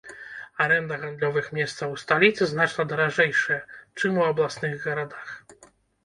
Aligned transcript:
Арэнда 0.63 0.95
гандлёвых 1.01 1.49
месцаў 1.57 1.91
у 1.95 1.99
сталіцы 2.03 2.47
значна 2.53 2.85
даражэйшая, 2.93 3.59
чым 3.97 4.17
у 4.23 4.25
абласных 4.31 4.73
гарадах. 4.87 5.29